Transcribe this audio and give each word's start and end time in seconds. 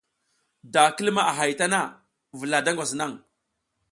Da 0.73 0.83
ki 0.95 1.01
luma 1.05 1.23
a 1.31 1.33
hay 1.37 1.51
a 1.55 1.57
tana, 1.59 1.81
vula 2.37 2.57
da 2.65 2.71
ngwas 2.73 2.91
naƞ. 2.99 3.11